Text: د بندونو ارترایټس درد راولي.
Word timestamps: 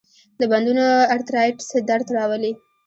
د 0.39 0.41
بندونو 0.51 0.85
ارترایټس 1.13 1.69
درد 1.89 2.07
راولي. 2.17 2.53